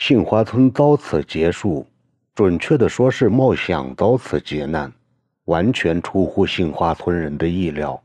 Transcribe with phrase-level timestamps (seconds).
[0.00, 1.86] 杏花村遭此结束，
[2.34, 4.90] 准确的说是茂祥遭此劫难，
[5.44, 8.02] 完全出乎杏花村人的意料。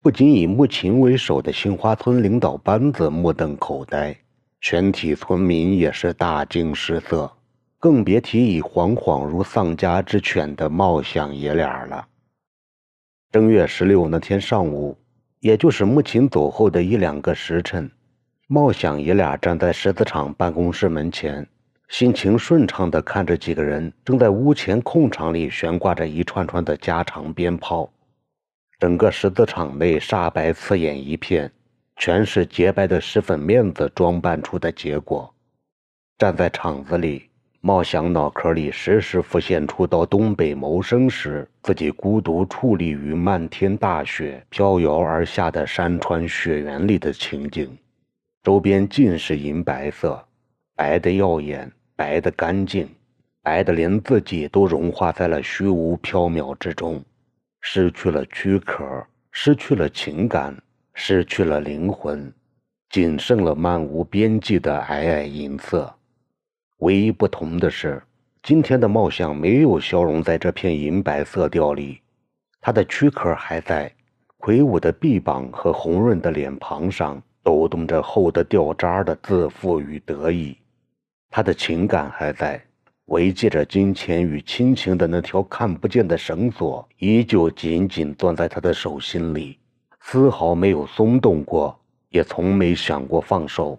[0.00, 4.16] 不仅以穆琴为首的杏花村领导班子目瞪口呆，
[4.62, 7.30] 全体村民也是大惊失色，
[7.78, 12.08] 更别提已惶惶如丧家之犬的茂祥爷俩了。
[13.30, 14.96] 正月十六那天上午，
[15.40, 17.90] 也就是穆琴走后的一两个时辰，
[18.46, 21.46] 茂祥爷俩站在石子厂办公室门前，
[21.88, 27.90] 心情顺畅地看着几个人正在屋前空场里悬挂着一串串的加长鞭炮。
[28.78, 31.50] 整个石子厂内煞白刺眼一片，
[31.96, 35.34] 全是洁白的石粉面子装扮出的结果。
[36.18, 37.30] 站在厂子里，
[37.62, 47.74] 茂祥脑壳里时时浮现出到东北谋生时自己孤独矗立于漫天大雪飘摇而下的山川雪原里的情景。
[48.44, 50.22] 周边尽是银白色，
[50.76, 52.86] 白的耀眼，白的干净，
[53.42, 57.02] 白的连自己都融化在了虚无缥缈之中。
[57.62, 58.84] 失去了躯壳，
[59.30, 60.54] 失去了情感，
[60.92, 62.30] 失去了灵魂，
[62.90, 65.94] 仅剩了漫无边际的皑皑银色。
[66.80, 68.02] 唯一不同的是，
[68.42, 72.02] 今天的貌相没有消融在这片银白色调里，
[72.60, 73.90] 他的躯壳还在，
[74.36, 80.56] 魁梧的臂膀和红润的脸庞上抖动着厚的掉渣的自负与得意，
[81.30, 82.60] 他的情感还在。
[83.06, 89.58] 维系着金钱与亲情的那条看不见的绳索，依旧紧紧攥在他的手心里，
[90.00, 91.78] 丝毫没有松动过，
[92.08, 93.78] 也从没想过放手。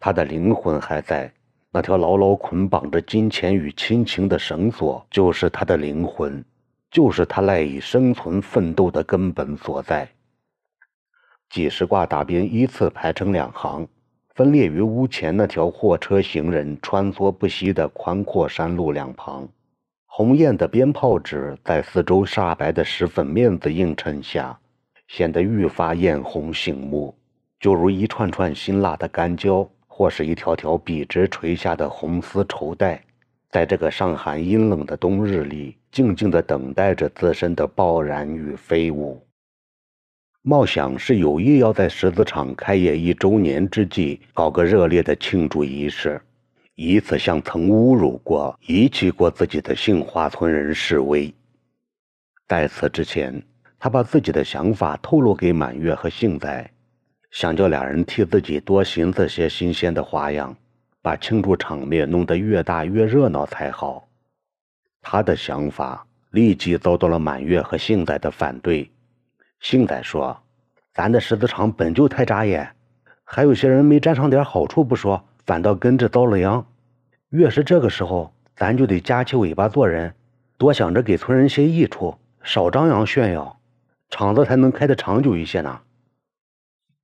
[0.00, 1.30] 他的灵魂还在，
[1.70, 6.42] 那条牢牢捆绑着金钱与亲情的绳索，就是他的灵魂，
[6.90, 10.08] 就是他赖以生存奋斗的根本所在。
[11.50, 13.86] 几十挂大鞭依次排成两行。
[14.34, 19.48] 分列于屋前那条货车行人穿梭不息的宽阔山路两旁，
[20.06, 24.56] 红艳的鞭炮纸在四周煞白的石粉面子映衬下，
[25.08, 27.12] 显得愈发艳红醒目，
[27.58, 33.02] 就如一串串辛辣的干椒，或是一条条笔直垂下的红丝绸带，
[33.50, 39.20] 在这个上寒阴冷的冬日里，静静地等待着自身的爆燃与飞舞。
[40.48, 46.18] 茂想是有意要在石子厂开业一周年之际搞个热烈的庆祝仪式，
[46.74, 51.30] 以此向曾侮辱过、遗弃过自己的杏花村人示威。
[52.46, 53.42] 在此之前，
[53.78, 56.70] 他把自己的想法透露给满月和幸仔，
[57.30, 60.56] 想叫俩人替自己多寻思些新鲜的花样，
[61.02, 64.08] 把庆祝场面弄得越大越热闹才好。
[65.02, 68.90] 他的想法立即遭到了满月和幸仔的反对。
[69.60, 70.36] 幸仔说
[70.94, 72.74] ：“咱的石子厂本就太扎眼，
[73.24, 76.64] 还有些人没沾上点好处不说，反倒跟着遭了殃。
[77.30, 80.14] 越是这个时候，咱就得夹起尾巴做人，
[80.56, 83.60] 多想着给村人些益处，少张扬炫耀，
[84.08, 85.80] 厂子才能开得长久一些呢。”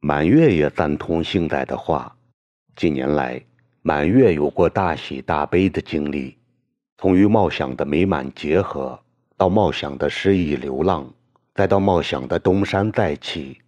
[0.00, 2.14] 满月也赞同幸仔的话。
[2.76, 3.42] 近年来，
[3.82, 6.36] 满月有过大喜大悲的经历，
[6.98, 9.00] 从与茂想的美满结合，
[9.36, 11.12] 到茂想的失意流浪。
[11.54, 13.58] 再到冒想的东山再起，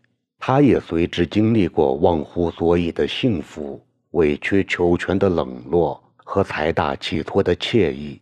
[0.41, 3.81] 他也随之经历过忘乎所以的幸福、
[4.11, 8.21] 委曲求全的冷落和财大气粗的惬意。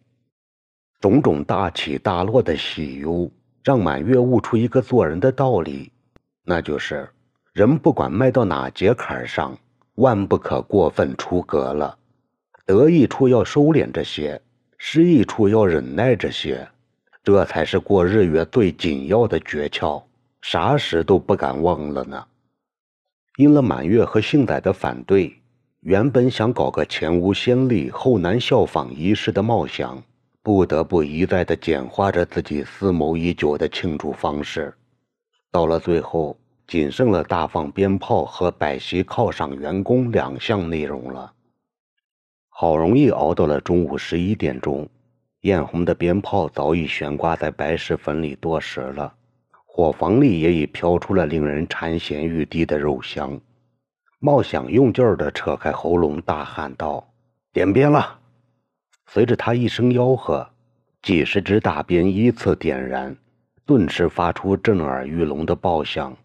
[1.00, 3.30] 种种大起大落的喜忧，
[3.62, 5.90] 让满月悟出一个做人的道理，
[6.44, 7.08] 那就是：
[7.52, 9.56] 人不管迈到哪节坎上，
[9.94, 11.96] 万不可过分出格了。
[12.66, 14.40] 得意处要收敛着些，
[14.76, 16.68] 失意处要忍耐着些。
[17.24, 20.02] 这才是过日月最紧要的诀窍，
[20.42, 22.26] 啥时都不敢忘了呢。
[23.38, 25.34] 因了满月和幸仔的反对，
[25.80, 30.02] 原本想搞个前无先例、后难效仿仪式的冒想，
[30.42, 34.74] 不得不一再的简化着自己思谋已久的庆祝方式。
[35.50, 36.36] 到了最后，
[36.66, 41.32] 仅剩了大放鞭炮和摆席犒赏员工两项内容了。
[42.50, 44.86] 好容易熬到了中午十一点钟。
[45.44, 49.12] 艳红的鞭炮早已悬挂在白石坟里多时了，
[49.66, 53.38] 火房里也已飘出了令人馋涎欲滴的肉香。
[54.20, 57.06] 茂想用劲儿地扯开喉咙，大喊道
[57.52, 58.20] ：“点鞭了！”
[59.06, 60.48] 随着他一声吆喝，
[61.02, 63.14] 几十支大鞭依次点燃，
[63.66, 66.16] 顿时发出震耳欲聋的爆响。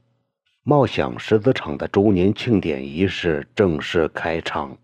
[0.64, 4.78] 茂想石子厂的周年庆典仪式正式开场。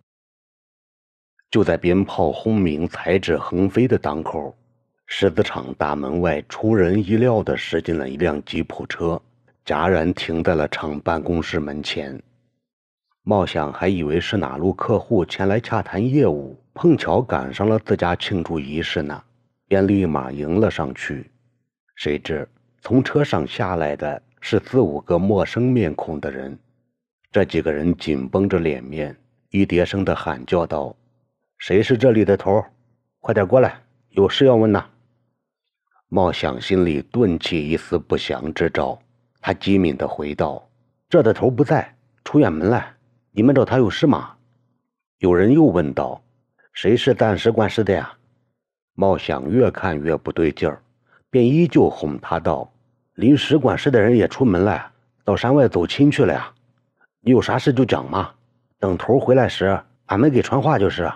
[1.52, 4.56] 就在鞭炮轰鸣、彩纸横飞的当口，
[5.08, 9.22] 狮子厂大门外出人意料地驶进了一辆吉普车，
[9.66, 12.22] 戛然停在了厂办公室门前。
[13.24, 19.24] 茂想还以为是哪路客户前来洽谈业务，碰巧赶上了自家庆祝仪式呢，
[19.68, 21.32] 便立马迎了上去。
[21.96, 22.48] 谁知
[22.82, 26.56] 从车上下来的是四五个陌生面孔的人，
[27.32, 29.16] 这几个人紧绷着脸面，
[29.50, 30.96] 一叠声的喊叫道
[31.68, 32.64] ：“谁是这里的头？
[33.22, 34.86] 快点过来，有事要问呐！”
[36.10, 39.00] 茂想心里顿起一丝不祥之兆，
[39.42, 40.70] 他机敏的回道
[41.10, 42.94] ：“这的头不在，出远门来。
[43.32, 44.36] 你们找他有事吗？”
[45.18, 46.22] 有人又问道
[46.72, 48.14] ：“谁是暂时管事的呀？”
[48.94, 50.84] 茂想越看越不对劲儿，
[51.32, 52.72] 便依旧哄他道
[53.16, 54.92] ：“临时管事的人也出门了，
[55.24, 56.54] 到山外走亲去了呀。
[57.22, 58.36] 你有啥事就讲嘛，
[58.78, 61.12] 等头回来时，俺们给传话就是。”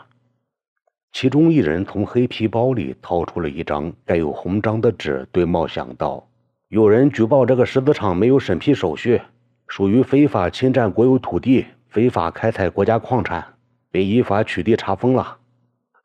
[1.11, 6.27] 其中一人从黑皮包里掏出了一张盖有红章的纸，对茂想道
[6.69, 9.21] ：“有人举报这个石子厂没有审批手续，
[9.67, 13.44] 属于非法侵占国有土地、非法开采国家矿产，
[13.91, 15.38] 被依法取缔查封了。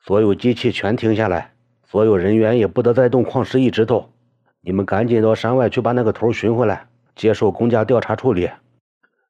[0.00, 1.52] 所有机器全停下来，
[1.84, 4.10] 所有人员也不得再动矿石一指头。
[4.62, 8.50] 你们赶紧到山外去把那个头寻回来，接受公家调查处理。”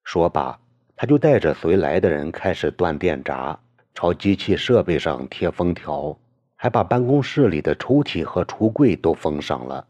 [0.05, 0.59] 说罢，
[0.97, 3.59] 他就带着随来的人开始断电闸。
[3.95, 6.19] 朝机器设备上贴封条，
[6.57, 9.87] 还把办公室里的抽屉和橱柜都封上了。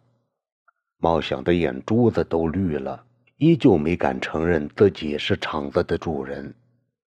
[0.99, 3.03] 茂想的眼珠子都绿了，
[3.39, 6.55] 依旧没敢承认自己是厂子的主人。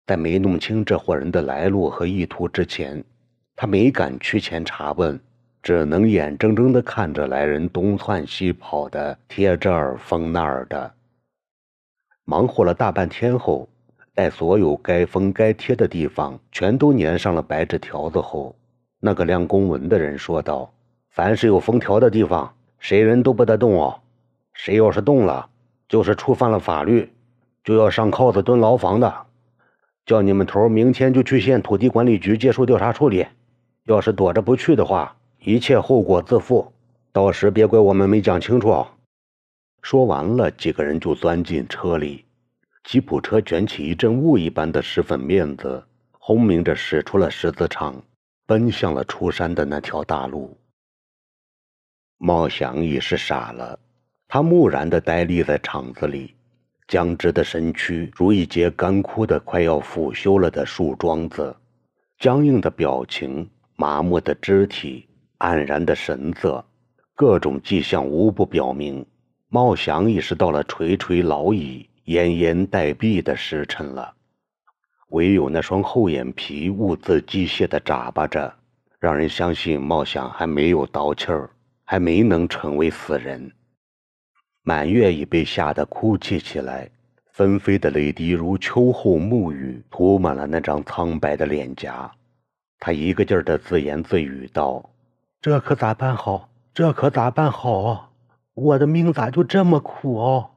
[0.05, 3.03] 在没弄清这伙人的来路和意图之前，
[3.55, 5.19] 他没敢去前查问，
[5.61, 10.93] 只能眼睁睁地看着来人东窜西跑的，贴这儿封那儿的。
[12.23, 13.67] 忙活了大半天后。
[14.17, 18.55] 在所有该封该贴的地方全都粘上了白纸条子后，
[18.99, 20.73] 那个亮公文的人说道
[21.13, 23.99] ：“凡是有封条的地方，谁人都不得动哦。
[24.55, 25.47] 谁要是动了，
[25.87, 27.13] 就是触犯了法律，
[27.63, 29.13] 就要上铐子蹲牢房的。
[30.03, 33.23] 叫你们头明天就去县土地管理局接受调查处理。
[33.85, 36.73] 要是躲着不去的话，一切后果自负。
[37.11, 38.87] 到时别怪我们没讲清楚哦。”
[39.83, 42.25] 说完了，几个人就钻进车里。
[42.87, 48.01] 吉普车卷起一阵雾一般的石粉面子，轰鸣着驶出了石子厂，
[48.45, 50.57] 奔向了出山的那条大路。
[52.17, 53.77] 茂祥已是傻了，
[54.29, 56.33] 他木然地呆立在厂子里，
[56.87, 61.53] 僵直的身躯如一截干枯的、快要腐朽了的树桩子，
[62.19, 65.05] 僵硬的表情、麻木的肢体、
[65.39, 66.63] 黯然的神色，
[67.15, 69.05] 各种迹象无不表明，
[69.49, 71.89] 茂祥已是到了垂垂老矣。
[72.07, 74.13] 奄奄待毙的时辰了，
[75.09, 78.53] 唯有那双厚眼皮兀自机械的眨巴着，
[78.97, 81.49] 让人相信茂祥还没有倒气儿，
[81.83, 83.51] 还没能成为死人。
[84.63, 86.89] 满月已被吓得哭泣起来，
[87.33, 92.09] 纷飞的泪滴如秋后暮雨，涂满了那张苍白的脸颊。
[92.79, 94.91] 他一个劲儿的自言自语道
[95.41, 96.47] ：“这可咋办好？
[96.73, 98.13] 这可咋办好？
[98.53, 100.51] 我的命咋就这么苦哦？”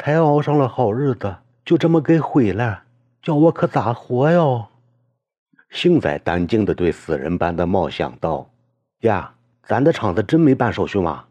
[0.00, 1.34] 才熬上了好日子，
[1.64, 2.84] 就这么给毁了，
[3.20, 4.66] 叫我可咋活哟？
[5.70, 8.48] 幸仔淡定的对死人般的茂想道
[9.00, 9.12] ：“爹，
[9.64, 11.24] 咱的厂子真没办手续吗？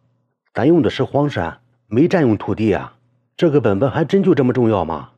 [0.54, 2.94] 咱用的是荒山，没占用土地啊。
[3.38, 5.12] 这个本本还真就这么重要吗？”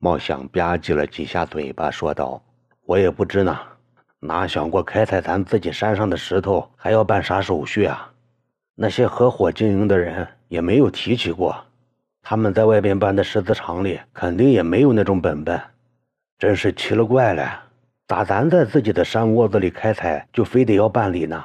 [0.00, 2.42] 茂想吧唧了几下嘴巴，说道
[2.86, 3.56] ：“我也不知呢，
[4.18, 8.10] 哪想过开采咱自己山上的石头还要办啥手续啊？
[8.74, 11.56] 那些合伙经营的人也没有提起过。”
[12.22, 15.60] 他们在外边办的石子厂里，肯定也没有那种本本，
[16.38, 17.64] 真是奇了怪了。
[18.06, 21.44] 咋咱在自己的山窝子里开采，就非得要办理呢？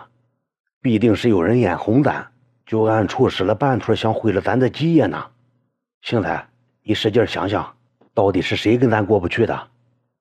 [0.81, 2.25] 必定是有人眼红咱，
[2.65, 5.25] 就暗处使了半途，想毁了咱的基业呢。
[6.01, 6.45] 现在
[6.81, 7.75] 你使劲想想，
[8.13, 9.67] 到底是谁跟咱过不去的？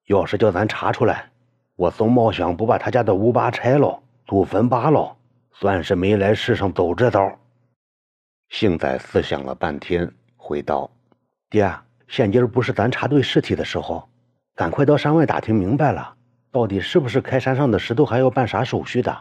[0.07, 1.31] 要是叫咱查出来，
[1.77, 5.17] 我宋茂想不把他家的屋巴拆了，祖坟扒了，
[5.53, 7.39] 算是没来世上走这道。
[8.49, 10.13] 幸仔思想了半天。
[10.43, 10.91] 回道
[11.49, 11.73] ：“爹，
[12.09, 14.09] 现今不是咱查对尸体的时候，
[14.57, 16.15] 赶快到山外打听明白了，
[16.51, 19.17] 到底是不是开山上的石头还要办啥手续的？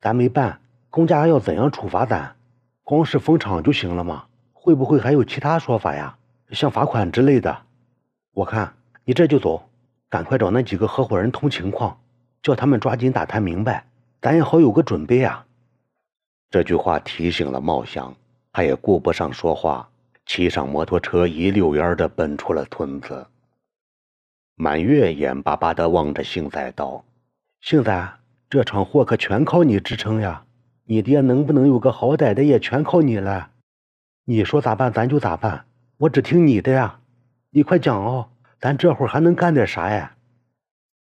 [0.00, 2.34] 咱没办，公家要怎样处罚咱？
[2.82, 4.24] 光是封厂就行了吗？
[4.54, 6.16] 会不会还有其他说法呀？
[6.50, 7.54] 像罚款之类的？
[8.32, 9.68] 我看你这就走，
[10.08, 11.98] 赶快找那几个合伙人通情况，
[12.42, 13.84] 叫他们抓紧打探明白，
[14.22, 15.44] 咱也好有个准备啊。”
[16.50, 18.14] 这句话提醒了茂祥，
[18.50, 19.86] 他也顾不上说话。
[20.26, 23.26] 骑上摩托车，一溜烟的奔出了村子。
[24.56, 27.04] 满月眼巴巴的望着幸仔道
[27.60, 28.12] ：“幸仔，
[28.48, 30.44] 这场祸可全靠你支撑呀！
[30.86, 33.50] 你爹能不能有个好歹的，也全靠你了。
[34.24, 35.64] 你说咋办，咱就咋办，
[35.98, 37.00] 我只听你的呀！
[37.50, 38.28] 你快讲哦，
[38.60, 40.16] 咱这会儿还能干点啥呀？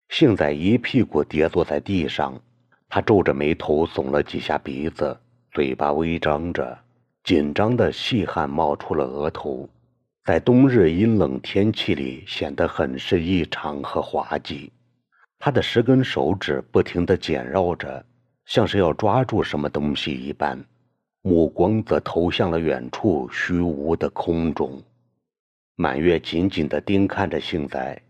[0.09, 2.41] 幸仔一屁股跌坐在地上，
[2.89, 5.19] 他皱着眉头，耸了几下鼻子，
[5.53, 6.79] 嘴巴微张着，
[7.23, 9.69] 紧张的细汗冒出了额头，
[10.25, 14.73] 在冬日阴冷天气里显得很是异常和滑稽。
[15.39, 18.05] 他的十根手指不停地剪绕着，
[18.47, 20.63] 像是要抓住什么东西一般，
[21.23, 24.83] 目光则投向了远处虚无的空中。
[25.77, 28.03] 满月紧紧地盯看着幸仔。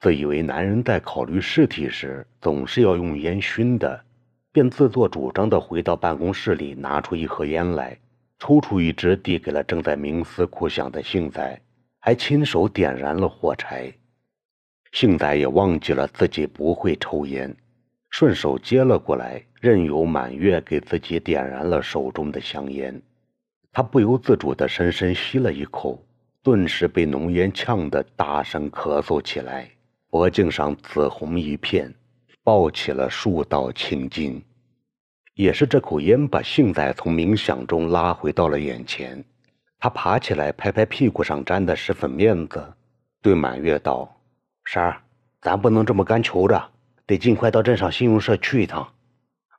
[0.00, 4.04] 自以为男人在考虑尸体时总是要用烟熏的，
[4.52, 7.96] 便自作主张地回到办公室里，拿出一盒烟来，
[8.46, 11.62] 抽出一支递给了正在冥思苦想的幸仔，
[11.98, 13.90] 还亲手点燃了火柴。
[14.92, 17.56] 幸仔也忘记了自己不会抽烟，
[18.10, 23.00] 顺手接了过来，任由满月给自己点燃了手中的香烟。
[23.72, 26.04] 他不由自主地深深吸了一口，
[26.42, 29.66] 顿时被浓烟呛得大声咳嗽起来。
[30.10, 31.90] 脖颈上紫红一片，
[32.42, 34.42] 抱起了数道青筋。
[35.34, 39.22] 也是这口烟把幸仔从冥想中拉回到了眼前。
[39.78, 42.72] 他爬起来，拍拍屁股上沾的石粉面子，
[43.20, 44.20] 对满月道
[44.64, 45.02] ：“婶儿，
[45.40, 46.70] 咱不能这么干求着，
[47.06, 48.88] 得尽快到镇上信用社去一趟。”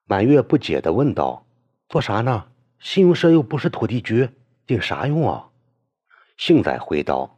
[0.07, 1.45] 满月不解地问道
[1.89, 2.45] ：“做啥呢？
[2.79, 4.29] 信用社又不是土地局，
[4.65, 5.49] 顶啥用啊？”
[6.37, 7.37] 幸仔回道：“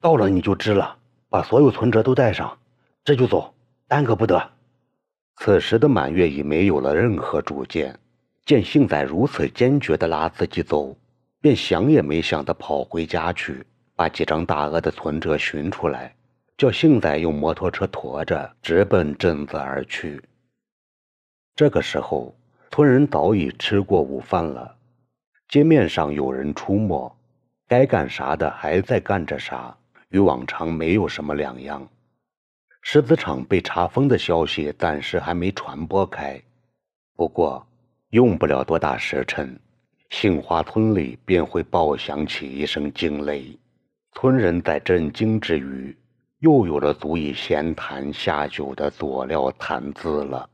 [0.00, 0.98] 到了你就知了。”
[1.28, 2.56] 把所有存折都带上，
[3.04, 3.52] 这就走，
[3.88, 4.52] 耽搁不得。
[5.36, 7.98] 此时的满月已没有了任何主见，
[8.46, 10.96] 见幸仔如此坚决地拉自己走，
[11.40, 13.64] 便想也没想地跑回家去，
[13.96, 16.14] 把几张大额的存折寻出来，
[16.56, 20.22] 叫幸仔用摩托车驮着，直奔镇子而去。
[21.54, 22.34] 这个时候，
[22.70, 24.76] 村人早已吃过午饭了，
[25.48, 27.14] 街面上有人出没，
[27.68, 29.76] 该干啥的还在干着啥。
[30.10, 31.88] 与往常没有什么两样。
[32.86, 36.40] 石子厂被查封的消息暂时还没传播开，
[37.16, 37.66] 不过
[38.10, 39.58] 用不了多大时辰，
[40.10, 43.58] 杏花村里便会爆响起一声惊雷。
[44.12, 45.96] 村人在震惊之余，
[46.40, 50.48] 又有了足以闲谈下酒的佐料谈资了。